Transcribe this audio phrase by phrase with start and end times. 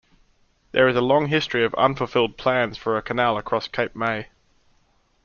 [0.71, 4.29] There is a long history of unfulfilled plans for a canal across Cape May.